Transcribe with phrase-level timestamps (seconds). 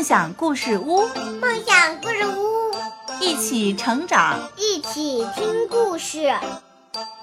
[0.00, 1.06] 梦想故事屋，
[1.42, 2.74] 梦想故事屋，
[3.20, 6.32] 一起成长，一起听故事。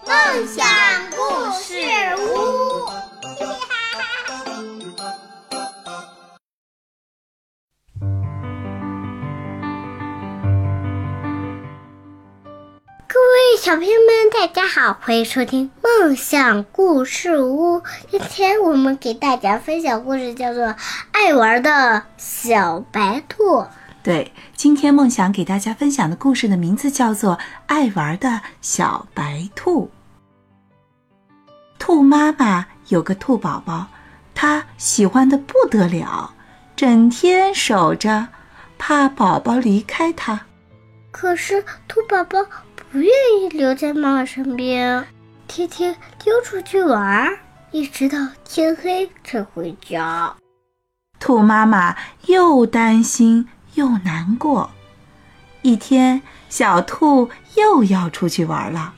[0.06, 0.64] 梦想
[1.10, 1.82] 故事
[13.58, 17.82] 小朋友们，大家好，欢迎收听梦想故事屋。
[18.08, 20.66] 今天我们给大家分享故事，叫做
[21.12, 23.44] 《爱玩的小白兔》。
[24.04, 27.34] 对，今天梦想给大家分享的故事的名字叫做
[27.66, 29.86] 《爱玩的小白兔》。
[31.80, 33.88] 兔妈妈有个兔宝宝，
[34.36, 36.32] 它喜欢的不得了，
[36.76, 38.28] 整天守着，
[38.78, 40.42] 怕宝宝离开它。
[41.20, 42.46] 可是兔宝宝
[42.76, 45.04] 不愿意留在妈妈身边，
[45.48, 47.36] 天天溜出去玩，
[47.72, 50.36] 一直到天黑才回家。
[51.20, 51.96] 兔妈妈
[52.28, 53.48] 又担心。
[53.74, 54.72] 又难过。
[55.62, 58.94] 一天，小兔又要出去玩了。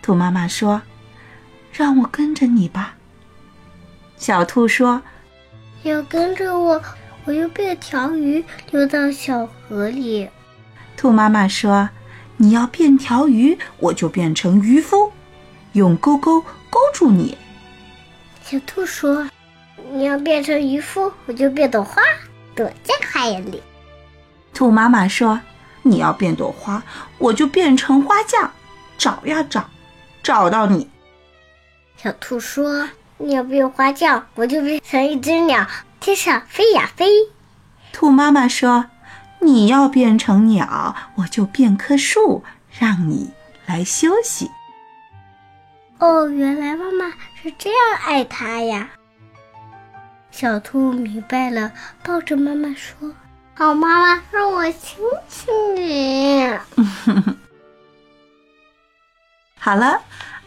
[0.00, 0.82] 兔妈妈说
[1.72, 2.94] ：“让我跟着你吧。”
[4.16, 5.02] 小兔说
[5.82, 6.80] ：“要跟着我，
[7.24, 10.28] 我又变条鱼游到小河里。”
[10.96, 11.88] 兔妈妈说
[12.36, 15.12] ：“你要变条鱼，我就变成渔夫，
[15.72, 16.40] 用钩钩
[16.70, 17.36] 勾住你。”
[18.44, 19.28] 小兔说
[19.92, 22.02] ：“你要变成渔夫，我就变朵花，
[22.54, 23.62] 躲在花园里。”
[24.54, 25.40] 兔妈妈说
[25.82, 26.82] ：“你要变朵花，
[27.18, 28.52] 我就变成花匠，
[28.98, 29.64] 找呀找，
[30.22, 30.88] 找到你。”
[31.96, 35.66] 小兔说：“你要变花匠，我就变成一只鸟，
[36.00, 37.06] 天上飞呀飞。”
[37.92, 38.86] 兔妈妈说
[39.42, 42.44] ：“你要变成鸟，我就变棵树，
[42.78, 43.32] 让你
[43.66, 44.50] 来休息。”
[45.98, 48.88] 哦，原来妈妈是这样爱它呀！
[50.30, 53.12] 小兔明白了，抱着妈妈说。
[53.54, 54.98] 好，妈妈让我亲
[55.28, 56.48] 亲你。
[59.60, 60.00] 好了，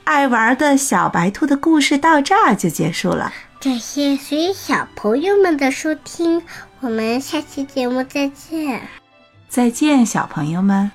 [0.04, 3.32] 爱玩的小白兔的故事到这儿就结束了。
[3.66, 6.44] 感谢所有小朋友们的收听，
[6.82, 8.80] 我们下期节目再见。
[9.50, 10.92] 再见，小朋友们。